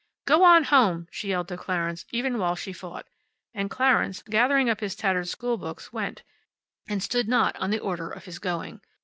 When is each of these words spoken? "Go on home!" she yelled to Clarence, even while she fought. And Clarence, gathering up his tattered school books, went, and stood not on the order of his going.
"Go 0.25 0.43
on 0.43 0.63
home!" 0.63 1.07
she 1.11 1.27
yelled 1.27 1.47
to 1.49 1.57
Clarence, 1.57 2.05
even 2.09 2.39
while 2.39 2.55
she 2.55 2.73
fought. 2.73 3.05
And 3.53 3.69
Clarence, 3.69 4.23
gathering 4.23 4.67
up 4.67 4.79
his 4.79 4.95
tattered 4.95 5.27
school 5.27 5.57
books, 5.57 5.93
went, 5.93 6.23
and 6.89 7.03
stood 7.03 7.27
not 7.27 7.55
on 7.57 7.69
the 7.69 7.77
order 7.77 8.09
of 8.09 8.25
his 8.25 8.39
going. 8.39 8.81